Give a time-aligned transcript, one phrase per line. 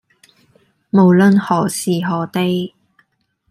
[0.89, 2.73] 無論何時何地